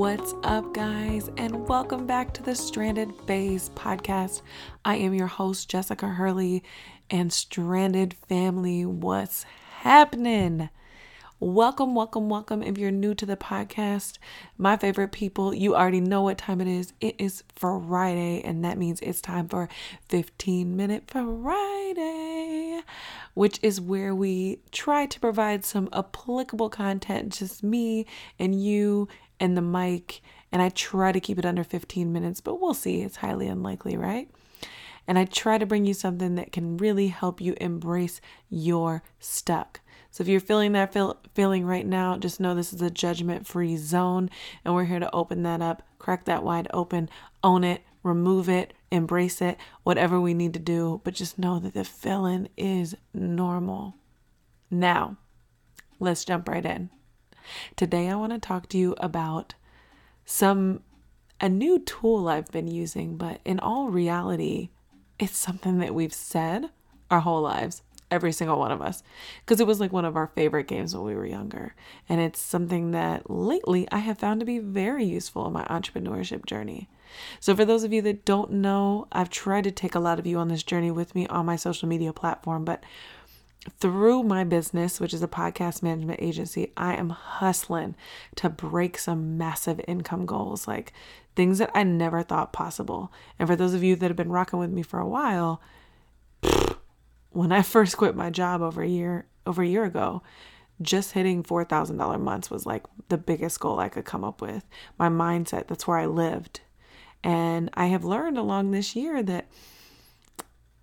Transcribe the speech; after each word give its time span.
What's 0.00 0.32
up, 0.44 0.72
guys, 0.72 1.30
and 1.36 1.68
welcome 1.68 2.06
back 2.06 2.32
to 2.32 2.42
the 2.42 2.54
Stranded 2.54 3.12
Phase 3.26 3.68
Podcast. 3.74 4.40
I 4.82 4.96
am 4.96 5.12
your 5.12 5.26
host, 5.26 5.68
Jessica 5.68 6.08
Hurley, 6.08 6.64
and 7.10 7.30
Stranded 7.30 8.14
Family. 8.26 8.86
What's 8.86 9.44
happening? 9.80 10.70
Welcome, 11.38 11.94
welcome, 11.94 12.30
welcome. 12.30 12.62
If 12.62 12.78
you're 12.78 12.90
new 12.90 13.14
to 13.14 13.26
the 13.26 13.36
podcast, 13.36 14.16
my 14.56 14.78
favorite 14.78 15.12
people, 15.12 15.52
you 15.54 15.76
already 15.76 16.00
know 16.00 16.22
what 16.22 16.38
time 16.38 16.62
it 16.62 16.68
is. 16.68 16.94
It 17.02 17.16
is 17.18 17.44
Friday, 17.54 18.40
and 18.40 18.64
that 18.64 18.78
means 18.78 19.00
it's 19.00 19.20
time 19.20 19.48
for 19.48 19.68
15 20.08 20.76
Minute 20.76 21.04
Friday, 21.08 22.29
which 23.34 23.58
is 23.62 23.80
where 23.80 24.14
we 24.14 24.60
try 24.72 25.06
to 25.06 25.20
provide 25.20 25.64
some 25.64 25.88
applicable 25.92 26.68
content, 26.68 27.32
just 27.32 27.62
me 27.62 28.06
and 28.38 28.62
you 28.62 29.08
and 29.38 29.56
the 29.56 29.62
mic. 29.62 30.20
And 30.52 30.60
I 30.60 30.68
try 30.70 31.12
to 31.12 31.20
keep 31.20 31.38
it 31.38 31.46
under 31.46 31.64
15 31.64 32.12
minutes, 32.12 32.40
but 32.40 32.60
we'll 32.60 32.74
see. 32.74 33.02
It's 33.02 33.16
highly 33.16 33.46
unlikely, 33.46 33.96
right? 33.96 34.28
And 35.06 35.18
I 35.18 35.24
try 35.24 35.58
to 35.58 35.66
bring 35.66 35.86
you 35.86 35.94
something 35.94 36.34
that 36.36 36.52
can 36.52 36.76
really 36.76 37.08
help 37.08 37.40
you 37.40 37.56
embrace 37.60 38.20
your 38.48 39.02
stuck. 39.18 39.80
So 40.10 40.22
if 40.22 40.28
you're 40.28 40.40
feeling 40.40 40.72
that 40.72 40.92
feel, 40.92 41.16
feeling 41.34 41.64
right 41.64 41.86
now, 41.86 42.16
just 42.16 42.40
know 42.40 42.54
this 42.54 42.72
is 42.72 42.82
a 42.82 42.90
judgment 42.90 43.46
free 43.46 43.76
zone 43.76 44.28
and 44.64 44.74
we're 44.74 44.84
here 44.84 44.98
to 44.98 45.14
open 45.14 45.44
that 45.44 45.62
up, 45.62 45.82
crack 45.98 46.24
that 46.24 46.42
wide 46.42 46.68
open, 46.72 47.08
own 47.44 47.62
it, 47.64 47.82
remove 48.02 48.48
it, 48.48 48.72
embrace 48.90 49.40
it, 49.40 49.58
whatever 49.82 50.20
we 50.20 50.34
need 50.34 50.52
to 50.54 50.60
do, 50.60 51.00
but 51.04 51.14
just 51.14 51.38
know 51.38 51.58
that 51.58 51.74
the 51.74 51.84
feeling 51.84 52.48
is 52.56 52.96
normal. 53.12 53.94
Now, 54.70 55.16
let's 55.98 56.24
jump 56.24 56.48
right 56.48 56.64
in. 56.64 56.90
Today 57.76 58.08
I 58.08 58.16
want 58.16 58.32
to 58.32 58.38
talk 58.38 58.68
to 58.70 58.78
you 58.78 58.94
about 58.98 59.54
some 60.24 60.82
a 61.40 61.48
new 61.48 61.78
tool 61.78 62.28
I've 62.28 62.50
been 62.50 62.68
using, 62.68 63.16
but 63.16 63.40
in 63.44 63.58
all 63.60 63.88
reality, 63.88 64.68
it's 65.18 65.36
something 65.36 65.78
that 65.78 65.94
we've 65.94 66.12
said 66.12 66.70
our 67.10 67.20
whole 67.20 67.40
lives 67.40 67.82
every 68.10 68.32
single 68.32 68.58
one 68.58 68.72
of 68.72 68.82
us 68.82 69.02
because 69.44 69.60
it 69.60 69.66
was 69.66 69.80
like 69.80 69.92
one 69.92 70.04
of 70.04 70.16
our 70.16 70.26
favorite 70.34 70.66
games 70.66 70.94
when 70.94 71.04
we 71.04 71.14
were 71.14 71.26
younger. 71.26 71.74
And 72.08 72.20
it's 72.20 72.40
something 72.40 72.90
that 72.90 73.30
lately 73.30 73.86
I 73.90 73.98
have 73.98 74.18
found 74.18 74.40
to 74.40 74.46
be 74.46 74.58
very 74.58 75.04
useful 75.04 75.46
in 75.46 75.52
my 75.52 75.64
entrepreneurship 75.64 76.44
journey. 76.44 76.88
So, 77.40 77.54
for 77.54 77.64
those 77.64 77.84
of 77.84 77.92
you 77.92 78.02
that 78.02 78.24
don't 78.24 78.52
know, 78.52 79.06
I've 79.12 79.30
tried 79.30 79.64
to 79.64 79.70
take 79.70 79.94
a 79.94 80.00
lot 80.00 80.18
of 80.18 80.26
you 80.26 80.38
on 80.38 80.48
this 80.48 80.62
journey 80.62 80.90
with 80.90 81.14
me 81.14 81.26
on 81.28 81.46
my 81.46 81.56
social 81.56 81.88
media 81.88 82.12
platform, 82.12 82.64
but 82.64 82.84
through 83.78 84.22
my 84.22 84.44
business, 84.44 85.00
which 85.00 85.12
is 85.12 85.22
a 85.22 85.28
podcast 85.28 85.82
management 85.82 86.22
agency, 86.22 86.72
I 86.76 86.94
am 86.94 87.10
hustling 87.10 87.94
to 88.36 88.48
break 88.48 88.96
some 88.96 89.36
massive 89.36 89.80
income 89.86 90.24
goals, 90.24 90.66
like 90.66 90.92
things 91.36 91.58
that 91.58 91.70
I 91.74 91.82
never 91.82 92.22
thought 92.22 92.52
possible. 92.52 93.12
And 93.38 93.46
for 93.46 93.56
those 93.56 93.74
of 93.74 93.84
you 93.84 93.96
that 93.96 94.08
have 94.08 94.16
been 94.16 94.32
rocking 94.32 94.58
with 94.58 94.70
me 94.70 94.82
for 94.82 94.98
a 94.98 95.06
while, 95.06 95.60
when 97.30 97.52
I 97.52 97.62
first 97.62 97.96
quit 97.96 98.16
my 98.16 98.30
job 98.30 98.62
over 98.62 98.82
a 98.82 98.88
year 98.88 99.26
over 99.46 99.62
a 99.62 99.66
year 99.66 99.84
ago, 99.84 100.22
just 100.82 101.12
hitting 101.12 101.42
$4,000 101.42 102.20
months 102.20 102.50
was 102.50 102.66
like 102.66 102.84
the 103.08 103.18
biggest 103.18 103.60
goal 103.60 103.78
I 103.78 103.88
could 103.88 104.04
come 104.04 104.24
up 104.24 104.40
with. 104.40 104.64
My 104.98 105.08
mindset, 105.08 105.66
that's 105.66 105.86
where 105.86 105.98
I 105.98 106.06
lived. 106.06 106.60
And 107.22 107.70
I 107.74 107.86
have 107.86 108.04
learned 108.04 108.38
along 108.38 108.70
this 108.70 108.96
year 108.96 109.22
that 109.22 109.48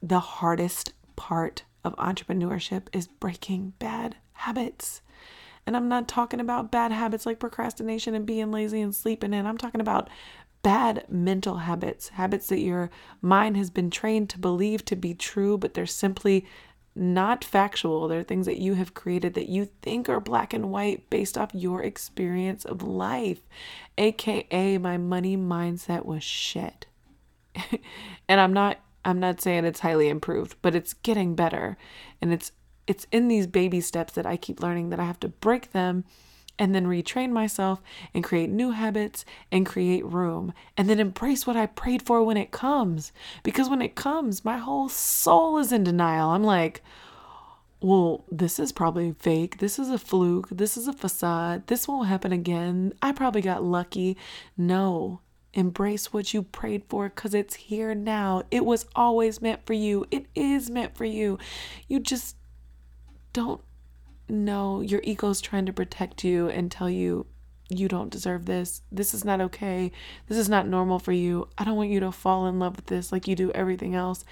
the 0.01 0.19
hardest 0.19 0.93
part 1.15 1.63
of 1.83 1.95
entrepreneurship 1.95 2.87
is 2.93 3.07
breaking 3.07 3.73
bad 3.79 4.17
habits. 4.33 5.01
And 5.65 5.75
I'm 5.75 5.89
not 5.89 6.07
talking 6.07 6.39
about 6.39 6.71
bad 6.71 6.91
habits 6.91 7.25
like 7.25 7.39
procrastination 7.39 8.13
and 8.15 8.25
being 8.25 8.51
lazy 8.51 8.81
and 8.81 8.95
sleeping 8.95 9.33
in. 9.33 9.45
I'm 9.45 9.57
talking 9.57 9.81
about 9.81 10.09
bad 10.61 11.05
mental 11.09 11.57
habits, 11.57 12.09
habits 12.09 12.47
that 12.47 12.59
your 12.59 12.89
mind 13.21 13.57
has 13.57 13.69
been 13.69 13.89
trained 13.89 14.29
to 14.29 14.39
believe 14.39 14.85
to 14.85 14.95
be 14.95 15.13
true, 15.13 15.57
but 15.57 15.73
they're 15.73 15.85
simply 15.85 16.45
not 16.97 17.43
factual. 17.43 18.07
They're 18.07 18.23
things 18.23 18.45
that 18.45 18.59
you 18.59 18.73
have 18.73 18.93
created 18.93 19.33
that 19.35 19.49
you 19.49 19.69
think 19.81 20.09
are 20.09 20.19
black 20.19 20.53
and 20.53 20.71
white 20.71 21.09
based 21.09 21.37
off 21.37 21.51
your 21.53 21.83
experience 21.83 22.65
of 22.65 22.81
life. 22.81 23.41
AKA, 23.97 24.77
my 24.77 24.97
money 24.97 25.37
mindset 25.37 26.05
was 26.05 26.23
shit. 26.23 26.85
and 28.27 28.41
I'm 28.41 28.53
not 28.53 28.79
I'm 29.05 29.19
not 29.19 29.39
saying 29.39 29.63
it's 29.63 29.79
highly 29.79 30.09
improved, 30.09 30.57
but 30.61 30.75
it's 30.75 30.93
getting 30.93 31.35
better. 31.35 31.77
And 32.21 32.33
it's 32.33 32.51
it's 32.87 33.07
in 33.11 33.27
these 33.27 33.47
baby 33.47 33.81
steps 33.81 34.13
that 34.13 34.25
I 34.25 34.37
keep 34.37 34.61
learning 34.61 34.89
that 34.89 34.99
I 34.99 35.05
have 35.05 35.19
to 35.21 35.29
break 35.29 35.71
them 35.71 36.05
and 36.59 36.73
then 36.73 36.85
retrain 36.85 37.31
myself 37.31 37.81
and 38.13 38.23
create 38.23 38.49
new 38.49 38.71
habits 38.71 39.25
and 39.51 39.65
create 39.65 40.05
room 40.05 40.53
and 40.75 40.89
then 40.89 40.99
embrace 40.99 41.45
what 41.45 41.55
I 41.55 41.65
prayed 41.65 42.01
for 42.01 42.23
when 42.23 42.37
it 42.37 42.51
comes. 42.51 43.11
Because 43.43 43.69
when 43.69 43.81
it 43.81 43.95
comes, 43.95 44.45
my 44.45 44.57
whole 44.57 44.89
soul 44.89 45.57
is 45.57 45.71
in 45.71 45.83
denial. 45.83 46.29
I'm 46.29 46.43
like, 46.43 46.81
well, 47.79 48.25
this 48.31 48.59
is 48.59 48.71
probably 48.71 49.15
fake. 49.19 49.59
This 49.59 49.77
is 49.77 49.89
a 49.89 49.99
fluke. 49.99 50.49
This 50.49 50.77
is 50.77 50.87
a 50.87 50.93
facade. 50.93 51.67
This 51.67 51.87
won't 51.87 52.07
happen 52.07 52.31
again. 52.31 52.93
I 53.01 53.11
probably 53.11 53.41
got 53.41 53.63
lucky. 53.63 54.17
No, 54.57 55.21
embrace 55.53 56.11
what 56.11 56.33
you 56.33 56.41
prayed 56.41 56.83
for 56.89 57.09
because 57.09 57.35
it's 57.35 57.55
here 57.55 57.93
now. 57.93 58.43
It 58.49 58.65
was 58.65 58.87
always 58.95 59.41
meant 59.41 59.65
for 59.65 59.73
you. 59.73 60.05
It 60.09 60.25
is 60.33 60.71
meant 60.71 60.97
for 60.97 61.05
you. 61.05 61.37
You 61.87 61.99
just 61.99 62.35
don't 63.33 63.61
no, 64.29 64.81
your 64.81 65.01
ego's 65.03 65.41
trying 65.41 65.65
to 65.65 65.73
protect 65.73 66.23
you 66.23 66.49
and 66.49 66.71
tell 66.71 66.89
you 66.89 67.25
you 67.69 67.87
don't 67.87 68.09
deserve 68.09 68.45
this. 68.45 68.81
This 68.91 69.13
is 69.13 69.25
not 69.25 69.41
okay. 69.41 69.91
This 70.27 70.37
is 70.37 70.49
not 70.49 70.67
normal 70.67 70.99
for 70.99 71.11
you. 71.11 71.49
I 71.57 71.63
don't 71.63 71.75
want 71.75 71.89
you 71.89 71.99
to 72.01 72.11
fall 72.11 72.47
in 72.47 72.59
love 72.59 72.77
with 72.77 72.85
this 72.85 73.11
like 73.11 73.27
you 73.27 73.35
do 73.35 73.51
everything 73.51 73.93
else 73.93 74.23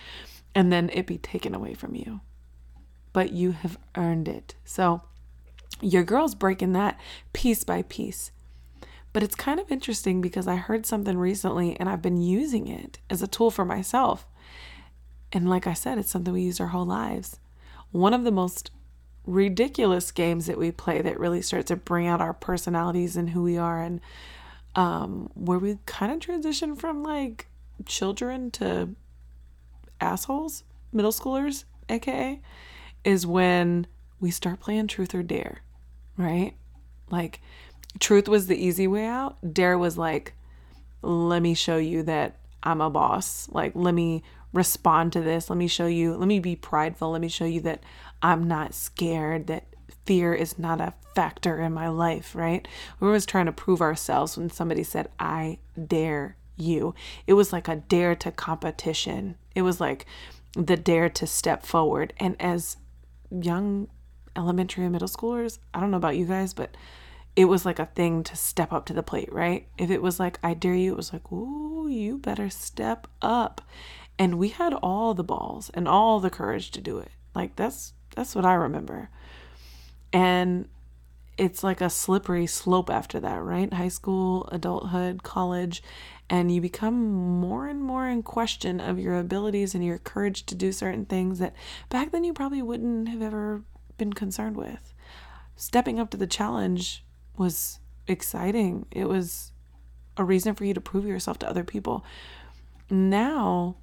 and 0.54 0.72
then 0.72 0.90
it 0.94 1.06
be 1.06 1.18
taken 1.18 1.54
away 1.54 1.74
from 1.74 1.96
you. 1.96 2.22
But 3.12 3.34
you 3.34 3.52
have 3.52 3.78
earned 3.96 4.28
it. 4.28 4.56
So 4.64 5.02
your 5.82 6.04
girl's 6.04 6.36
breaking 6.36 6.74
that 6.74 7.00
piece 7.34 7.64
by 7.64 7.82
piece. 7.84 8.32
But 9.12 9.24
it's 9.24 9.36
kind 9.36 9.60
of 9.60 9.72
interesting 9.72 10.22
because 10.22 10.48
I 10.48 10.56
heard 10.56 10.86
something 10.86 11.18
recently 11.18 11.78
and 11.80 11.88
I've 11.88 12.02
been 12.02 12.22
using 12.22 12.68
it 12.68 13.00
as 13.10 13.22
a 13.22 13.28
tool 13.28 13.52
for 13.52 13.64
myself. 13.64 14.28
And 15.32 15.50
like 15.50 15.68
I 15.68 15.74
said, 15.74 15.98
it's 15.98 16.12
something 16.12 16.34
we 16.34 16.42
use 16.42 16.60
our 16.60 16.68
whole 16.68 16.86
lives. 16.86 17.40
One 17.92 18.14
of 18.14 18.24
the 18.24 18.32
most 18.32 18.72
ridiculous 19.26 20.12
games 20.12 20.46
that 20.46 20.58
we 20.58 20.72
play 20.72 21.02
that 21.02 21.20
really 21.20 21.42
start 21.42 21.66
to 21.68 21.76
bring 21.76 22.08
out 22.08 22.22
our 22.22 22.34
personalities 22.34 23.16
and 23.16 23.30
who 23.32 23.42
we 23.44 23.58
are 23.58 23.82
and 23.82 24.02
um, 24.76 25.30
where 25.34 25.58
we 25.58 25.78
kind 25.86 26.12
of 26.12 26.20
transition 26.20 26.76
from 26.76 27.02
like 27.04 27.48
children 27.86 28.52
to 28.52 28.90
assholes, 30.00 30.64
middle 30.92 31.12
schoolers, 31.12 31.64
aka, 31.90 32.40
is 33.04 33.26
when 33.26 33.88
we 34.20 34.32
start 34.32 34.60
playing 34.60 34.88
truth 34.88 35.16
or 35.16 35.24
dare, 35.24 35.62
right? 36.18 36.54
Like, 37.10 37.42
truth 38.00 38.28
was 38.28 38.48
the 38.48 38.58
easy 38.58 38.88
way 38.88 39.06
out. 39.06 39.38
Dare 39.54 39.78
was 39.78 39.98
like, 39.98 40.34
let 41.02 41.42
me 41.42 41.54
show 41.54 41.78
you 41.78 42.04
that 42.04 42.38
I'm 42.64 42.82
a 42.82 42.90
boss. 42.90 43.48
Like, 43.50 43.74
let 43.76 43.94
me 43.94 44.24
respond 44.56 45.14
to 45.14 45.22
this. 45.22 45.50
Let 45.50 45.58
me 45.58 45.68
show 45.68 45.86
you, 45.86 46.16
let 46.16 46.28
me 46.28 46.40
be 46.40 46.56
prideful. 46.56 47.12
Let 47.12 47.22
me 47.22 47.28
show 47.28 47.46
you 47.46 47.62
that 47.62 47.84
I'm 48.22 48.48
not 48.48 48.74
scared, 48.74 49.48
that 49.48 49.66
fear 50.06 50.34
is 50.34 50.58
not 50.58 50.80
a 50.80 50.94
factor 51.14 51.60
in 51.60 51.74
my 51.74 51.90
life, 51.90 52.34
right? 52.36 52.68
We 53.00 53.06
were 53.06 53.12
always 53.12 53.26
trying 53.26 53.48
to 53.48 53.52
prove 53.52 53.82
ourselves 53.82 54.38
when 54.38 54.50
somebody 54.50 54.84
said, 54.84 55.10
I 55.20 55.60
dare 55.88 56.38
you. 56.56 56.96
It 57.28 57.34
was 57.34 57.52
like 57.52 57.68
a 57.68 57.76
dare 57.76 58.16
to 58.16 58.32
competition. 58.32 59.36
It 59.54 59.64
was 59.64 59.82
like 59.82 60.06
the 60.54 60.78
dare 60.78 61.10
to 61.10 61.28
step 61.28 61.66
forward. 61.66 62.14
And 62.18 62.36
as 62.40 62.78
young 63.30 63.90
elementary 64.36 64.84
and 64.84 64.94
middle 64.94 65.08
schoolers, 65.08 65.60
I 65.74 65.80
don't 65.80 65.92
know 65.92 65.98
about 65.98 66.18
you 66.18 66.26
guys, 66.26 66.54
but 66.54 66.76
it 67.36 67.46
was 67.46 67.66
like 67.66 67.80
a 67.80 67.88
thing 67.88 68.24
to 68.24 68.36
step 68.36 68.72
up 68.72 68.86
to 68.86 68.94
the 68.94 69.04
plate, 69.04 69.32
right? 69.34 69.68
If 69.78 69.90
it 69.90 70.02
was 70.02 70.20
like, 70.20 70.40
I 70.42 70.54
dare 70.54 70.76
you, 70.76 70.94
it 70.94 70.98
was 70.98 71.12
like, 71.12 71.30
ooh, 71.32 71.88
you 71.90 72.18
better 72.18 72.50
step 72.50 73.08
up. 73.22 73.62
And 74.18 74.38
we 74.38 74.50
had 74.50 74.74
all 74.74 75.14
the 75.14 75.24
balls 75.24 75.70
and 75.74 75.88
all 75.88 76.20
the 76.20 76.30
courage 76.30 76.72
to 76.72 76.82
do 76.82 77.00
it. 77.00 77.12
Like 77.34 77.56
that's 77.56 77.94
that's 78.16 78.34
what 78.34 78.46
I 78.46 78.54
remember. 78.54 79.10
And 80.14 80.70
it's 81.38 81.64
like 81.64 81.82
a 81.82 81.90
slippery 81.90 82.48
slope 82.48 82.90
after 82.90 83.20
that, 83.20 83.44
right? 83.44 83.72
High 83.74 83.90
school, 83.90 84.48
adulthood, 84.52 85.24
college, 85.24 85.84
and 86.30 86.50
you 86.54 86.62
become 86.62 87.12
more 87.12 87.68
and 87.68 87.82
more 87.82 88.08
in 88.08 88.24
question 88.24 88.80
of 88.80 89.00
your 89.00 89.20
abilities 89.20 89.76
and 89.76 89.84
your 89.84 89.98
courage 89.98 90.46
to 90.46 90.56
do 90.56 90.72
certain 90.72 91.06
things 91.06 91.40
that 91.40 91.54
back 91.90 92.12
then 92.12 92.24
you 92.24 92.34
probably 92.34 92.62
wouldn't 92.62 93.10
have 93.10 93.22
ever 93.22 93.64
been 93.98 94.14
concerned 94.14 94.56
with. 94.56 94.94
Stepping 95.58 96.00
up 96.00 96.10
to 96.12 96.18
the 96.18 96.28
challenge 96.28 97.04
was 97.38 97.80
exciting. 98.08 98.86
It 98.92 99.08
was 99.08 99.52
a 100.18 100.24
reason 100.24 100.56
for 100.56 100.66
you 100.66 100.74
to 100.74 100.82
prove 100.82 101.06
yourself 101.06 101.40
to 101.40 101.50
other 101.50 101.64
people. 101.64 102.06
Now, 102.90 103.76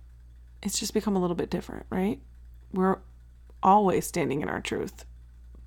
it's 0.63 0.79
just 0.79 0.95
become 0.95 1.17
a 1.17 1.21
little 1.21 1.37
bit 1.37 1.51
different, 1.51 1.87
right? 1.91 2.21
We're 2.73 2.99
always 3.63 4.07
standing 4.07 4.43
in 4.43 4.49
our 4.49 4.61
truth, 4.61 5.05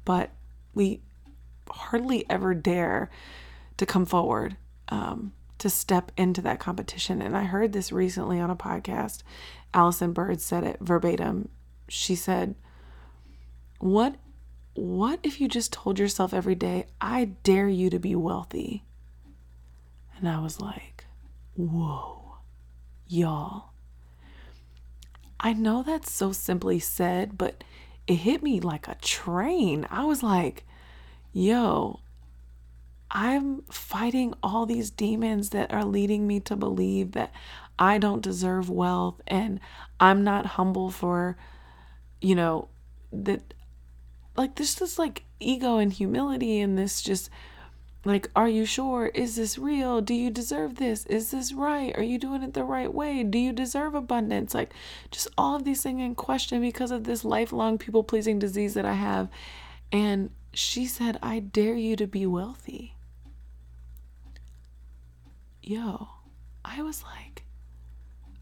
but 0.04 0.32
we 0.74 1.02
hardly 1.70 2.30
ever 2.30 2.54
dare 2.54 3.10
to 3.78 3.86
come 3.86 4.06
forward 4.06 4.58
um, 4.90 5.34
to 5.58 5.70
step 5.70 6.12
into 6.18 6.42
that 6.42 6.60
competition. 6.60 7.22
And 7.22 7.36
I 7.36 7.44
heard 7.44 7.74
this 7.74 7.92
recently 7.92 8.40
on 8.40 8.50
a 8.50 8.56
podcast. 8.56 9.24
Allison 9.74 10.14
Bird 10.14 10.42
said 10.42 10.64
it 10.64 10.78
verbatim. 10.80 11.50
She 11.88 12.16
said, 12.16 12.56
"What 13.80 14.16
what 14.74 15.20
if 15.24 15.40
you 15.40 15.48
just 15.48 15.72
told 15.72 16.00
yourself 16.00 16.34
every 16.34 16.56
day, 16.56 16.88
I 17.00 17.26
dare 17.44 17.68
you 17.68 17.90
to 17.90 18.00
be 18.00 18.16
wealthy?" 18.16 18.86
And 20.18 20.28
I 20.30 20.40
was 20.40 20.62
like, 20.62 21.06
"Whoa. 21.56 22.38
Y'all. 23.08 23.75
I 25.46 25.54
know 25.54 25.84
that's 25.84 26.12
so 26.12 26.32
simply 26.32 26.80
said, 26.80 27.38
but 27.38 27.64
it 28.08 28.16
hit 28.16 28.42
me 28.42 28.60
like 28.60 28.88
a 28.88 28.96
train. 28.96 29.86
I 29.92 30.04
was 30.04 30.24
like, 30.24 30.66
yo, 31.34 32.00
I'm 33.12 33.62
fighting 33.70 34.34
all 34.42 34.66
these 34.66 34.90
demons 34.90 35.52
that 35.52 35.72
are 35.72 35.86
leading 35.86 36.26
me 36.26 36.40
to 36.40 36.56
believe 36.56 37.12
that 37.12 37.32
I 37.78 38.00
don't 38.00 38.24
deserve 38.24 38.72
wealth 38.72 39.22
and 39.28 39.60
I'm 40.00 40.24
not 40.24 40.48
humble 40.48 40.90
for, 40.90 41.38
you 42.20 42.34
know, 42.34 42.70
that 43.14 43.54
like 44.36 44.56
this 44.56 44.82
is 44.82 44.98
like 44.98 45.26
ego 45.40 45.78
and 45.78 45.94
humility 45.94 46.60
and 46.60 46.76
this 46.76 47.04
just 47.04 47.30
like 48.06 48.30
are 48.36 48.48
you 48.48 48.66
sure? 48.66 49.08
Is 49.08 49.36
this 49.36 49.58
real? 49.58 50.00
Do 50.00 50.14
you 50.14 50.30
deserve 50.30 50.76
this? 50.76 51.08
Is 51.08 51.32
this 51.32 51.52
right? 51.54 51.92
Are 51.98 52.04
you 52.04 52.20
doing 52.20 52.44
it 52.44 52.54
the 52.54 52.64
right 52.64 52.94
way? 52.94 53.24
Do 53.24 53.40
you 53.40 53.52
deserve 53.52 53.96
abundance? 53.96 54.54
Like 54.54 54.74
just 55.10 55.28
all 55.38 55.56
of 55.56 55.64
these 55.64 55.82
things 55.82 56.02
in 56.02 56.14
question 56.14 56.62
because 56.62 56.92
of 56.92 57.04
this 57.04 57.26
lifelong 57.26 57.80
people 57.80 58.04
pleasing 58.04 58.38
disease 58.38 58.76
that 58.76 58.86
i 58.86 58.94
have. 58.94 59.28
And 59.92 60.30
she 60.54 60.86
said 60.86 61.18
i 61.24 61.40
dare 61.40 61.76
you 61.76 61.96
to 61.96 62.06
be 62.06 62.28
wealthy. 62.28 62.94
Yo, 65.64 66.10
I 66.64 66.84
was 66.84 67.04
like, 67.04 67.44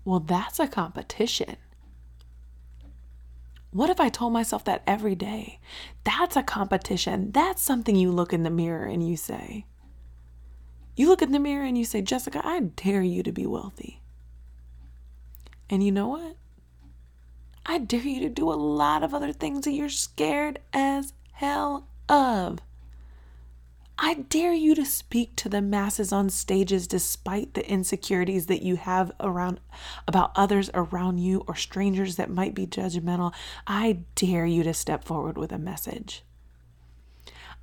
well, 0.04 0.19
that's 0.19 0.60
a 0.60 0.68
competition. 0.68 1.56
What 3.74 3.90
if 3.90 4.00
I 4.00 4.10
told 4.10 4.34
myself 4.34 4.64
that 4.66 4.84
every 4.86 5.16
day? 5.16 5.60
That's 6.04 6.36
a 6.36 6.44
competition. 6.44 7.31
That's 7.31 7.62
something 7.62 7.96
you 7.96 8.12
look 8.12 8.31
in 8.31 8.44
the 8.44 8.52
mirror 8.52 8.86
and 8.86 9.08
you 9.08 9.18
say. 9.18 9.66
You 10.96 11.08
look 11.08 11.24
in 11.24 11.31
the 11.31 11.40
mirror 11.40 11.66
and 11.66 11.75
you 11.75 11.84
say, 11.84 12.04
Jessica, 12.04 12.40
I 12.44 12.60
dare 12.60 13.02
you 13.02 13.24
to 13.24 13.31
be 13.31 13.48
wealthy. 13.48 14.00
And 15.72 15.84
you 15.84 15.92
know 15.92 16.08
what? 16.08 16.38
I 17.66 17.80
dare 17.80 18.02
you 18.02 18.20
to 18.20 18.30
do 18.30 18.52
a 18.52 18.54
lot 18.54 19.02
of 19.02 19.12
other 19.12 19.34
things 19.34 19.66
that 19.66 19.72
you're 19.72 19.90
scared 19.90 20.60
as 20.72 21.14
hell 21.31 21.88
of. 22.08 22.60
I 23.98 24.16
dare 24.16 24.54
you 24.54 24.74
to 24.75 24.86
speak 24.86 25.36
to 25.38 25.50
the 25.50 25.62
masses 25.62 26.12
on 26.12 26.30
stages 26.30 26.88
despite 26.88 27.54
the 27.54 27.69
insecurities 27.69 28.48
that 28.48 28.63
you 28.63 28.75
have 28.75 29.12
around 29.19 29.60
about 30.07 30.31
others 30.36 30.69
around 30.74 31.19
you 31.19 31.44
or 31.48 31.56
strangers 31.56 32.16
that 32.16 32.30
might 32.30 32.56
be 32.56 32.66
judgmental. 32.66 33.34
I 33.68 34.00
dare 34.16 34.45
you 34.45 34.63
to 34.63 34.74
step 34.74 35.04
forward 35.04 35.38
with 35.38 35.51
a 35.51 35.60
message. 35.60 36.24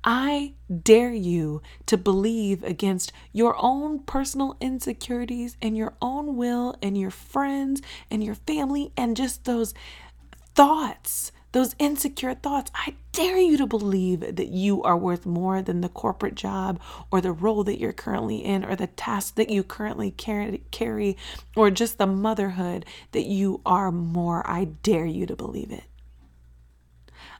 I 0.03 0.53
dare 0.83 1.13
you 1.13 1.61
to 1.85 1.97
believe 1.97 2.63
against 2.63 3.11
your 3.33 3.55
own 3.59 3.99
personal 3.99 4.57
insecurities 4.59 5.57
and 5.61 5.77
your 5.77 5.93
own 6.01 6.37
will 6.37 6.75
and 6.81 6.97
your 6.97 7.11
friends 7.11 7.81
and 8.09 8.23
your 8.23 8.35
family 8.35 8.91
and 8.97 9.15
just 9.15 9.45
those 9.45 9.73
thoughts 10.55 11.31
those 11.51 11.75
insecure 11.79 12.33
thoughts. 12.33 12.71
I 12.73 12.95
dare 13.11 13.37
you 13.37 13.57
to 13.57 13.67
believe 13.67 14.21
that 14.35 14.47
you 14.47 14.81
are 14.83 14.97
worth 14.97 15.25
more 15.25 15.61
than 15.61 15.81
the 15.81 15.89
corporate 15.89 16.35
job 16.35 16.79
or 17.11 17.21
the 17.21 17.31
role 17.31 17.63
that 17.65 17.79
you're 17.79 17.91
currently 17.91 18.37
in 18.37 18.63
or 18.63 18.75
the 18.75 18.87
task 18.87 19.35
that 19.35 19.49
you 19.49 19.63
currently 19.63 20.11
carry 20.11 21.17
or 21.55 21.71
just 21.71 21.97
the 21.97 22.07
motherhood 22.07 22.85
that 23.11 23.25
you 23.25 23.61
are 23.65 23.91
more. 23.91 24.49
I 24.49 24.65
dare 24.65 25.05
you 25.05 25.25
to 25.25 25.35
believe 25.35 25.71
it. 25.71 25.83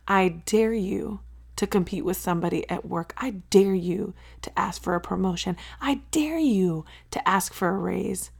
I 0.07 0.41
dare 0.45 0.73
you 0.73 1.21
to 1.55 1.67
compete 1.67 2.03
with 2.03 2.17
somebody 2.17 2.67
at 2.69 2.85
work. 2.85 3.13
I 3.17 3.31
dare 3.49 3.75
you 3.75 4.13
to 4.41 4.59
ask 4.59 4.81
for 4.81 4.95
a 4.95 5.01
promotion. 5.01 5.55
I 5.79 6.01
dare 6.09 6.39
you 6.39 6.85
to 7.11 7.27
ask 7.27 7.53
for 7.53 7.69
a 7.69 7.77
raise. 7.77 8.31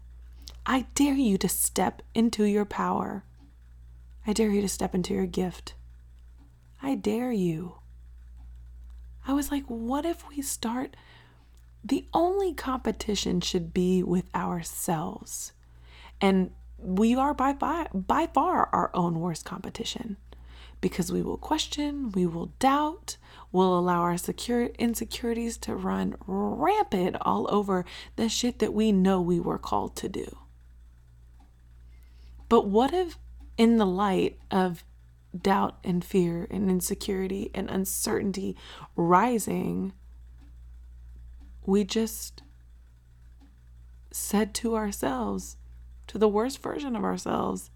I 0.66 0.88
dare 0.96 1.14
you 1.14 1.38
to 1.38 1.48
step 1.48 2.02
into 2.14 2.44
your 2.44 2.66
power. 2.66 3.24
I 4.26 4.34
dare 4.34 4.50
you 4.50 4.62
to 4.62 4.68
step 4.68 4.94
into 4.94 5.14
your 5.14 5.26
gift. 5.26 5.74
I 6.82 6.96
dare 6.96 7.32
you. 7.32 7.76
I 9.28 9.34
was 9.34 9.52
like, 9.52 9.66
what 9.66 10.06
if 10.06 10.28
we 10.30 10.42
start? 10.42 10.96
The 11.84 12.06
only 12.14 12.54
competition 12.54 13.42
should 13.42 13.74
be 13.74 14.04
with 14.04 14.26
ourselves. 14.36 15.54
And 16.20 16.52
we 16.78 17.16
are 17.16 17.34
by, 17.34 17.54
by, 17.54 17.88
by 17.94 18.28
far 18.28 18.70
our 18.72 18.92
own 18.94 19.20
worst 19.20 19.46
competition 19.46 20.18
because 20.82 21.12
we 21.12 21.22
will 21.22 21.38
question, 21.38 22.12
we 22.12 22.26
will 22.26 22.48
doubt, 22.58 23.18
we'll 23.52 23.78
allow 23.78 24.02
our 24.02 24.18
secure 24.18 24.66
insecurities 24.80 25.58
to 25.60 25.76
run 25.76 26.16
rampant 26.26 27.16
all 27.22 27.48
over 27.54 27.86
the 28.16 28.28
shit 28.28 28.60
that 28.60 28.74
we 28.74 28.92
know 28.92 29.22
we 29.22 29.40
were 29.40 29.60
called 29.60 29.96
to 29.96 30.10
do. 30.10 30.40
But 32.50 32.68
what 32.68 32.94
if 32.94 33.18
in 33.58 33.78
the 33.78 33.86
light 33.86 34.40
of 34.50 34.84
doubt 35.40 35.78
and 35.84 36.04
fear 36.04 36.48
and 36.50 36.70
insecurity 36.70 37.52
and 37.54 37.70
uncertainty 37.70 38.56
rising, 38.96 39.94
we 41.66 41.84
just 41.84 42.44
said 44.12 44.54
to 44.54 44.76
ourselves, 44.76 45.58
to 46.08 46.18
the 46.18 46.28
worst 46.28 46.62
version 46.62 46.96
of 46.96 47.04
ourselves, 47.04 47.70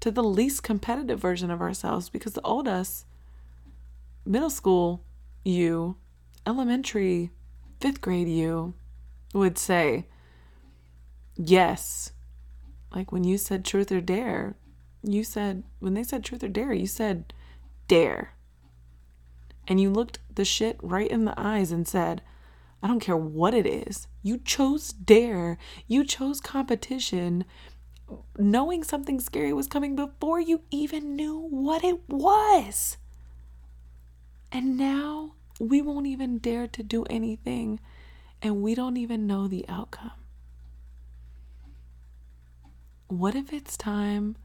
to 0.00 0.10
the 0.10 0.22
least 0.24 0.62
competitive 0.62 1.18
version 1.18 1.50
of 1.50 1.60
ourselves, 1.60 2.08
because 2.08 2.32
the 2.32 2.42
old 2.42 2.68
us, 2.68 3.04
middle 4.24 4.50
school 4.50 5.04
you, 5.44 5.96
elementary, 6.46 7.30
fifth 7.80 8.00
grade 8.00 8.28
you, 8.28 8.74
would 9.34 9.58
say, 9.58 10.06
yes. 11.36 12.12
Like 12.94 13.12
when 13.12 13.24
you 13.24 13.36
said 13.36 13.64
truth 13.64 13.92
or 13.92 14.00
dare, 14.00 14.56
you 15.14 15.24
said, 15.24 15.62
when 15.78 15.94
they 15.94 16.02
said 16.02 16.24
truth 16.24 16.42
or 16.42 16.48
dare, 16.48 16.72
you 16.72 16.86
said 16.86 17.32
dare. 17.88 18.34
And 19.68 19.80
you 19.80 19.90
looked 19.90 20.18
the 20.34 20.44
shit 20.44 20.78
right 20.82 21.10
in 21.10 21.24
the 21.24 21.34
eyes 21.36 21.72
and 21.72 21.86
said, 21.86 22.22
I 22.82 22.88
don't 22.88 23.00
care 23.00 23.16
what 23.16 23.54
it 23.54 23.66
is. 23.66 24.06
You 24.22 24.38
chose 24.38 24.92
dare. 24.92 25.58
You 25.86 26.04
chose 26.04 26.40
competition, 26.40 27.44
knowing 28.38 28.84
something 28.84 29.18
scary 29.18 29.52
was 29.52 29.66
coming 29.66 29.96
before 29.96 30.40
you 30.40 30.62
even 30.70 31.16
knew 31.16 31.38
what 31.38 31.82
it 31.82 32.08
was. 32.08 32.96
And 34.52 34.76
now 34.76 35.34
we 35.58 35.82
won't 35.82 36.06
even 36.06 36.38
dare 36.38 36.68
to 36.68 36.82
do 36.82 37.04
anything, 37.04 37.80
and 38.42 38.62
we 38.62 38.74
don't 38.74 38.96
even 38.96 39.26
know 39.26 39.48
the 39.48 39.64
outcome. 39.68 40.12
What 43.08 43.34
if 43.34 43.52
it's 43.52 43.76
time 43.76 44.36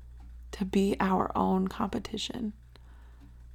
to 0.52 0.66
be 0.66 0.96
our 1.00 1.32
own 1.36 1.68
competition 1.68 2.54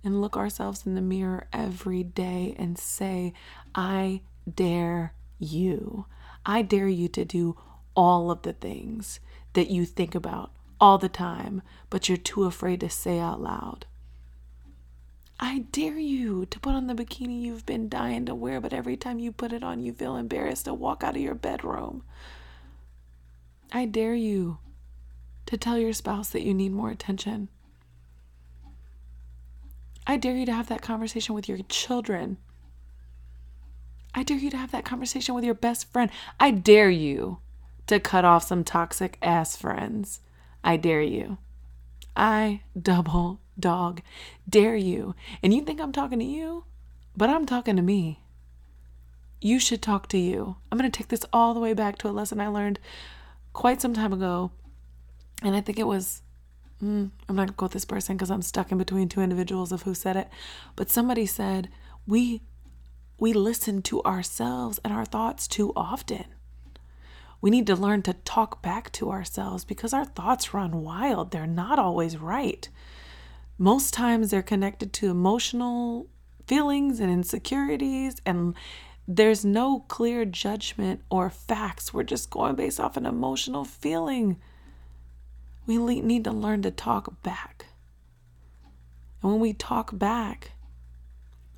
and 0.05 0.21
look 0.21 0.37
ourselves 0.37 0.87
in 0.87 0.95
the 0.95 1.01
mirror 1.01 1.47
every 1.53 2.03
day 2.03 2.55
and 2.59 2.79
say, 2.79 3.33
I 3.75 4.23
dare 4.53 5.15
you. 5.39 6.07
I 6.45 6.63
dare 6.63 6.89
you 6.89 7.09
to 7.09 7.25
do 7.25 7.57
all 7.95 8.31
of 8.31 8.43
the 8.43 8.53
things 8.53 9.21
that 9.55 9.69
you 9.69 9.85
think 9.85 10.15
about 10.15 10.53
all 10.81 10.99
the 10.99 11.09
time, 11.09 11.63
but 11.91 12.09
you're 12.09 12.19
too 12.19 12.45
afraid 12.45 12.81
to 12.81 12.91
say 12.91 13.19
out 13.19 13.41
loud. 13.41 13.87
I 15.39 15.67
dare 15.71 15.99
you 15.99 16.47
to 16.47 16.61
put 16.61 16.75
on 16.75 16.87
the 16.87 16.95
bikini 16.95 17.43
you've 17.43 17.67
been 17.67 17.89
dying 17.89 18.25
to 18.27 18.35
wear, 18.35 18.61
but 18.61 18.73
every 18.73 18.97
time 18.97 19.19
you 19.19 19.33
put 19.33 19.53
it 19.53 19.63
on, 19.63 19.81
you 19.81 19.93
feel 19.93 20.17
embarrassed 20.17 20.65
to 20.65 20.75
walk 20.75 21.03
out 21.03 21.17
of 21.17 21.23
your 21.23 21.35
bedroom. 21.35 22.05
I 23.73 23.85
dare 23.85 24.15
you 24.15 24.59
to 25.47 25.57
tell 25.57 25.79
your 25.79 25.93
spouse 25.93 26.31
that 26.31 26.43
you 26.43 26.55
need 26.55 26.73
more 26.73 26.91
attention. 26.91 27.49
I 30.07 30.17
dare 30.17 30.37
you 30.37 30.47
to 30.47 30.53
have 30.53 30.69
that 30.69 30.83
conversation 30.83 31.35
with 31.35 31.49
your 31.49 31.59
children 31.69 32.39
I 34.17 34.23
dare 34.23 34.39
you 34.39 34.49
to 34.49 34.57
have 34.57 34.73
that 34.73 34.87
conversation 34.87 35.35
with 35.35 35.45
your 35.45 35.55
best 35.55 35.93
friend. 35.93 36.11
I 36.41 36.51
dare 36.51 36.89
you 36.89 37.41
to 37.87 38.01
cut 38.01 38.25
off 38.25 38.45
some 38.45 38.65
toxic 38.65 39.19
ass 39.21 39.59
friends. 39.59 40.21
I 40.65 40.79
dare 40.79 41.03
you. 41.03 41.37
I 42.17 42.63
double 42.81 43.41
dog 43.61 44.01
dare 44.49 44.75
you. 44.75 45.15
And 45.43 45.53
you 45.53 45.61
think 45.61 45.83
I'm 45.83 45.93
talking 45.93 46.19
to 46.19 46.25
you, 46.25 46.65
but 47.15 47.29
I'm 47.29 47.45
talking 47.45 47.77
to 47.77 47.83
me. 47.83 48.23
You 49.43 49.61
should 49.61 49.83
talk 49.83 50.09
to 50.09 50.19
you. 50.19 50.57
I'm 50.73 50.79
going 50.79 50.91
to 50.91 50.97
take 50.97 51.09
this 51.09 51.27
all 51.31 51.53
the 51.53 51.61
way 51.61 51.75
back 51.75 51.99
to 51.99 52.09
a 52.09 52.11
lesson 52.11 52.41
I 52.41 52.49
learned 52.49 52.81
quite 53.53 53.83
some 53.83 53.93
time 53.93 54.15
ago. 54.15 54.51
And 55.43 55.55
I 55.55 55.61
think 55.61 55.79
it 55.79 55.87
was, 55.87 56.23
mm, 56.83 57.11
I'm 57.29 57.37
not 57.37 57.49
to 57.49 57.55
quote 57.55 57.73
this 57.73 57.85
person 57.85 58.17
because 58.17 58.31
I'm 58.31 58.43
stuck 58.43 58.73
in 58.73 58.79
between 58.79 59.09
two 59.09 59.21
individuals 59.21 59.73
of 59.73 59.83
who 59.83 59.95
said 59.95 60.17
it. 60.17 60.29
But 60.75 60.91
somebody 60.91 61.27
said, 61.27 61.69
we, 62.07 62.43
we 63.19 63.33
listen 63.33 63.83
to 63.83 64.03
ourselves 64.05 64.81
and 64.85 64.93
our 64.93 65.05
thoughts 65.05 65.47
too 65.47 65.73
often. 65.77 66.25
We 67.41 67.51
need 67.51 67.67
to 67.67 67.77
learn 67.77 68.03
to 68.03 68.15
talk 68.15 68.63
back 68.63 68.91
to 68.93 69.11
ourselves 69.11 69.65
because 69.65 69.93
our 69.93 70.07
thoughts 70.07 70.55
run 70.55 70.83
wild. 70.83 71.31
They're 71.31 71.47
not 71.47 71.79
always 71.79 72.17
right. 72.17 72.69
Most 73.59 73.95
times 73.95 74.31
they're 74.31 74.43
connected 74.43 74.93
to 74.95 75.11
emotional 75.11 76.09
feelings 76.47 77.01
and 77.01 77.11
insecurities, 77.11 78.17
and 78.25 78.55
there's 79.09 79.45
no 79.45 79.81
clear 79.81 80.25
judgment 80.25 81.03
or 81.11 81.31
facts. 81.31 81.93
We're 81.93 82.03
just 82.03 82.31
going 82.31 82.55
based 82.55 82.81
off 82.81 82.97
an 82.97 83.07
emotional 83.07 83.65
feeling. 83.65 84.37
We 85.67 85.79
need 85.79 86.25
to 86.25 86.33
learn 86.33 86.63
to 86.63 86.71
talk 86.71 87.23
back. 87.23 87.67
And 89.23 89.33
when 89.33 89.41
we 89.41 89.53
talk 89.53 89.99
back, 89.99 90.53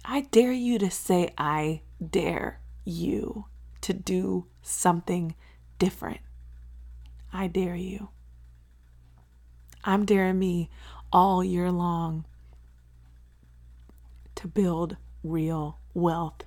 I 0.04 0.22
dare 0.22 0.52
you 0.52 0.78
to 0.78 0.90
say, 0.90 1.34
I 1.36 1.82
dare 2.06 2.60
you 2.84 3.46
to 3.82 3.92
do 3.92 4.46
something 4.62 5.34
different. 5.78 6.20
I 7.32 7.46
dare 7.46 7.74
you. 7.74 8.08
I'm 9.84 10.04
daring 10.04 10.38
me 10.38 10.70
all 11.12 11.44
year 11.44 11.70
long 11.70 12.24
to 14.36 14.48
build 14.48 14.96
real 15.22 15.78
wealth 15.94 16.44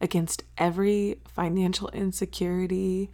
against 0.00 0.42
every 0.56 1.18
financial 1.26 1.88
insecurity 1.90 3.10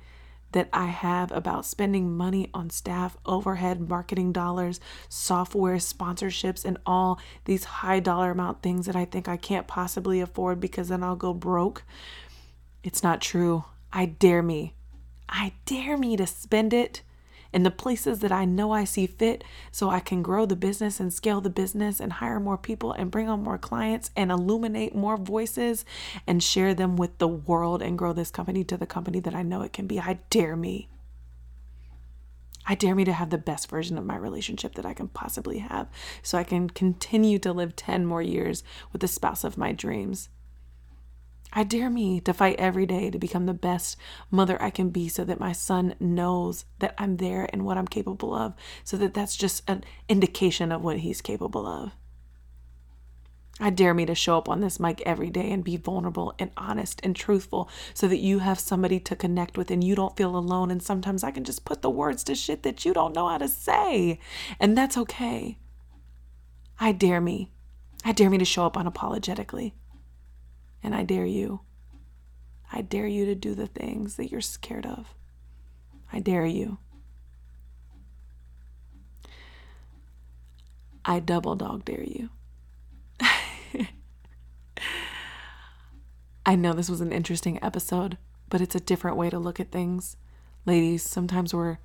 that 0.54 0.68
I 0.72 0.86
have 0.86 1.30
about 1.32 1.66
spending 1.66 2.16
money 2.16 2.48
on 2.54 2.70
staff, 2.70 3.16
overhead, 3.26 3.88
marketing 3.88 4.32
dollars, 4.32 4.80
software, 5.08 5.76
sponsorships, 5.76 6.64
and 6.64 6.78
all 6.86 7.20
these 7.44 7.64
high 7.64 8.00
dollar 8.00 8.30
amount 8.30 8.62
things 8.62 8.86
that 8.86 8.96
I 8.96 9.04
think 9.04 9.28
I 9.28 9.36
can't 9.36 9.66
possibly 9.66 10.20
afford 10.20 10.60
because 10.60 10.88
then 10.88 11.02
I'll 11.02 11.16
go 11.16 11.34
broke. 11.34 11.84
It's 12.82 13.02
not 13.02 13.20
true. 13.20 13.64
I 13.92 14.06
dare 14.06 14.42
me. 14.42 14.74
I 15.28 15.52
dare 15.66 15.96
me 15.96 16.16
to 16.16 16.26
spend 16.26 16.72
it 16.72 17.02
in 17.54 17.62
the 17.62 17.70
places 17.70 18.18
that 18.18 18.32
I 18.32 18.44
know 18.44 18.72
I 18.72 18.82
see 18.82 19.06
fit 19.06 19.44
so 19.70 19.88
I 19.88 20.00
can 20.00 20.22
grow 20.22 20.44
the 20.44 20.56
business 20.56 20.98
and 20.98 21.12
scale 21.12 21.40
the 21.40 21.48
business 21.48 22.00
and 22.00 22.14
hire 22.14 22.40
more 22.40 22.58
people 22.58 22.90
and 22.90 23.12
bring 23.12 23.28
on 23.28 23.44
more 23.44 23.58
clients 23.58 24.10
and 24.16 24.32
illuminate 24.32 24.92
more 24.92 25.16
voices 25.16 25.84
and 26.26 26.42
share 26.42 26.74
them 26.74 26.96
with 26.96 27.18
the 27.18 27.28
world 27.28 27.80
and 27.80 27.96
grow 27.96 28.12
this 28.12 28.32
company 28.32 28.64
to 28.64 28.76
the 28.76 28.86
company 28.86 29.20
that 29.20 29.36
I 29.36 29.42
know 29.42 29.62
it 29.62 29.72
can 29.72 29.86
be. 29.86 30.00
I 30.00 30.18
dare 30.30 30.56
me. 30.56 30.88
I 32.66 32.74
dare 32.74 32.96
me 32.96 33.04
to 33.04 33.12
have 33.12 33.30
the 33.30 33.38
best 33.38 33.70
version 33.70 33.98
of 33.98 34.04
my 34.04 34.16
relationship 34.16 34.74
that 34.74 34.86
I 34.86 34.94
can 34.94 35.06
possibly 35.06 35.58
have 35.58 35.86
so 36.22 36.36
I 36.36 36.44
can 36.44 36.68
continue 36.68 37.38
to 37.38 37.52
live 37.52 37.76
10 37.76 38.04
more 38.04 38.22
years 38.22 38.64
with 38.90 39.00
the 39.00 39.06
spouse 39.06 39.44
of 39.44 39.56
my 39.56 39.70
dreams. 39.70 40.28
I 41.54 41.62
dare 41.62 41.88
me 41.88 42.20
to 42.20 42.34
fight 42.34 42.56
every 42.58 42.84
day 42.84 43.10
to 43.10 43.18
become 43.18 43.46
the 43.46 43.54
best 43.54 43.96
mother 44.30 44.60
I 44.60 44.70
can 44.70 44.90
be 44.90 45.08
so 45.08 45.24
that 45.24 45.38
my 45.38 45.52
son 45.52 45.94
knows 46.00 46.64
that 46.80 46.94
I'm 46.98 47.18
there 47.18 47.48
and 47.52 47.64
what 47.64 47.78
I'm 47.78 47.86
capable 47.86 48.34
of, 48.34 48.54
so 48.82 48.96
that 48.96 49.14
that's 49.14 49.36
just 49.36 49.62
an 49.68 49.84
indication 50.08 50.72
of 50.72 50.82
what 50.82 50.98
he's 50.98 51.20
capable 51.20 51.66
of. 51.66 51.92
I 53.60 53.70
dare 53.70 53.94
me 53.94 54.04
to 54.06 54.16
show 54.16 54.36
up 54.36 54.48
on 54.48 54.60
this 54.60 54.80
mic 54.80 55.00
every 55.02 55.30
day 55.30 55.52
and 55.52 55.62
be 55.62 55.76
vulnerable 55.76 56.34
and 56.40 56.50
honest 56.56 57.00
and 57.04 57.14
truthful 57.14 57.70
so 57.94 58.08
that 58.08 58.18
you 58.18 58.40
have 58.40 58.58
somebody 58.58 58.98
to 58.98 59.14
connect 59.14 59.56
with 59.56 59.70
and 59.70 59.84
you 59.84 59.94
don't 59.94 60.16
feel 60.16 60.36
alone. 60.36 60.72
And 60.72 60.82
sometimes 60.82 61.22
I 61.22 61.30
can 61.30 61.44
just 61.44 61.64
put 61.64 61.80
the 61.80 61.88
words 61.88 62.24
to 62.24 62.34
shit 62.34 62.64
that 62.64 62.84
you 62.84 62.92
don't 62.92 63.14
know 63.14 63.28
how 63.28 63.38
to 63.38 63.46
say, 63.46 64.18
and 64.58 64.76
that's 64.76 64.98
okay. 64.98 65.58
I 66.80 66.90
dare 66.90 67.20
me. 67.20 67.52
I 68.04 68.10
dare 68.10 68.28
me 68.28 68.38
to 68.38 68.44
show 68.44 68.66
up 68.66 68.74
unapologetically. 68.74 69.72
And 70.84 70.94
I 70.94 71.02
dare 71.02 71.26
you. 71.26 71.62
I 72.70 72.82
dare 72.82 73.06
you 73.06 73.24
to 73.24 73.34
do 73.34 73.54
the 73.54 73.66
things 73.66 74.16
that 74.16 74.30
you're 74.30 74.40
scared 74.42 74.84
of. 74.84 75.14
I 76.12 76.20
dare 76.20 76.44
you. 76.44 76.78
I 81.04 81.20
double 81.20 81.56
dog 81.56 81.84
dare 81.84 82.02
you. 82.02 82.28
I 86.46 86.56
know 86.56 86.72
this 86.72 86.90
was 86.90 87.00
an 87.00 87.12
interesting 87.12 87.58
episode, 87.62 88.18
but 88.48 88.60
it's 88.60 88.74
a 88.74 88.80
different 88.80 89.16
way 89.16 89.30
to 89.30 89.38
look 89.38 89.58
at 89.58 89.72
things. 89.72 90.16
Ladies, 90.66 91.02
sometimes 91.02 91.54
we're 91.54 91.78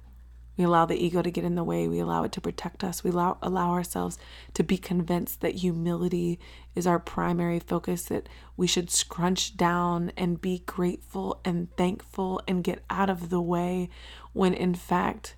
we 0.60 0.66
allow 0.66 0.86
the 0.86 1.02
ego 1.02 1.22
to 1.22 1.32
get 1.32 1.46
in 1.46 1.56
the 1.56 1.64
way. 1.64 1.88
We 1.88 2.00
allow 2.00 2.26
it 2.26 2.34
to 2.34 2.42
protect 2.42 2.84
us. 2.84 3.02
We 3.02 3.12
allow, 3.12 3.38
allow 3.42 3.72
ourselves 3.72 4.18
to 4.56 4.62
be 4.62 4.78
convinced 4.78 5.40
that 5.40 5.56
humility 5.56 6.38
is 6.76 6.86
our 6.86 7.00
primary 7.00 7.60
focus, 7.60 8.04
that 8.04 8.28
we 8.58 8.68
should 8.68 8.92
scrunch 8.92 9.56
down 9.56 10.12
and 10.18 10.42
be 10.42 10.64
grateful 10.66 11.40
and 11.46 11.74
thankful 11.78 12.42
and 12.46 12.62
get 12.62 12.84
out 12.90 13.10
of 13.10 13.30
the 13.30 13.40
way, 13.40 13.90
when 14.34 14.54
in 14.54 14.76
fact, 14.76 15.38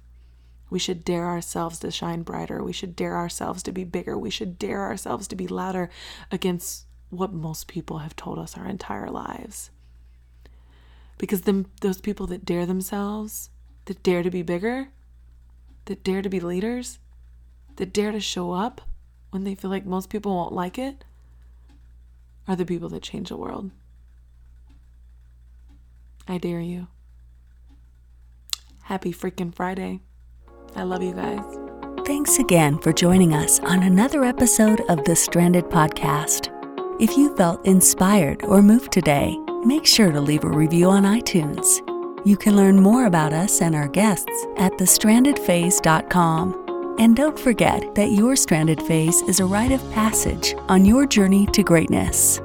we 0.71 0.79
should 0.79 1.05
dare 1.05 1.27
ourselves 1.27 1.77
to 1.79 1.91
shine 1.91 2.23
brighter. 2.23 2.63
We 2.63 2.73
should 2.73 2.95
dare 2.95 3.15
ourselves 3.15 3.61
to 3.63 3.71
be 3.71 3.83
bigger. 3.83 4.17
We 4.17 4.31
should 4.31 4.57
dare 4.57 4.81
ourselves 4.81 5.27
to 5.27 5.35
be 5.35 5.47
louder 5.47 5.91
against 6.31 6.87
what 7.11 7.31
most 7.31 7.67
people 7.67 7.99
have 7.99 8.15
told 8.15 8.39
us 8.39 8.57
our 8.57 8.65
entire 8.65 9.11
lives. 9.11 9.69
Because 11.19 11.41
them, 11.41 11.67
those 11.81 12.01
people 12.01 12.25
that 12.27 12.43
dare 12.43 12.65
themselves, 12.65 13.51
that 13.85 14.01
dare 14.01 14.23
to 14.23 14.31
be 14.31 14.41
bigger, 14.41 14.89
that 15.85 16.03
dare 16.03 16.21
to 16.21 16.29
be 16.29 16.39
leaders, 16.39 16.99
that 17.77 17.93
dare 17.93 18.11
to 18.11 18.19
show 18.19 18.51
up 18.51 18.81
when 19.31 19.43
they 19.43 19.55
feel 19.55 19.71
like 19.71 19.85
most 19.85 20.09
people 20.09 20.35
won't 20.35 20.53
like 20.53 20.77
it, 20.77 21.03
are 22.47 22.55
the 22.55 22.65
people 22.65 22.89
that 22.89 23.03
change 23.03 23.29
the 23.29 23.37
world. 23.37 23.71
I 26.27 26.37
dare 26.37 26.61
you. 26.61 26.87
Happy 28.83 29.13
freaking 29.13 29.53
Friday. 29.53 30.01
I 30.75 30.83
love 30.83 31.01
you 31.03 31.13
guys. 31.13 31.43
Thanks 32.05 32.39
again 32.39 32.77
for 32.79 32.91
joining 32.91 33.33
us 33.33 33.59
on 33.59 33.83
another 33.83 34.23
episode 34.23 34.81
of 34.89 35.03
the 35.05 35.15
Stranded 35.15 35.65
Podcast. 35.65 36.49
If 36.99 37.17
you 37.17 37.35
felt 37.35 37.65
inspired 37.65 38.43
or 38.43 38.61
moved 38.61 38.91
today, 38.91 39.37
make 39.63 39.85
sure 39.85 40.11
to 40.11 40.19
leave 40.21 40.43
a 40.43 40.49
review 40.49 40.89
on 40.89 41.03
iTunes. 41.03 41.79
You 42.23 42.37
can 42.37 42.55
learn 42.55 42.79
more 42.79 43.07
about 43.07 43.33
us 43.33 43.61
and 43.61 43.75
our 43.75 43.87
guests 43.87 44.45
at 44.57 44.73
thestrandedphase.com. 44.73 46.95
And 46.99 47.15
don't 47.15 47.39
forget 47.39 47.95
that 47.95 48.11
your 48.11 48.35
stranded 48.35 48.79
phase 48.83 49.23
is 49.23 49.39
a 49.39 49.45
rite 49.45 49.71
of 49.71 49.91
passage 49.91 50.53
on 50.67 50.85
your 50.85 51.07
journey 51.07 51.47
to 51.47 51.63
greatness. 51.63 52.39